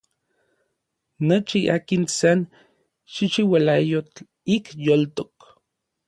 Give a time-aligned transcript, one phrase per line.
[1.27, 2.39] Nochi akin san
[3.13, 4.19] chichiualayotl
[4.55, 5.35] ik yoltok.